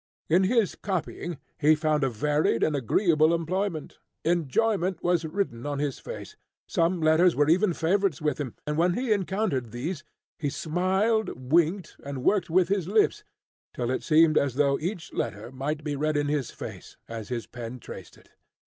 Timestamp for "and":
2.63-2.75, 8.65-8.77, 12.03-12.23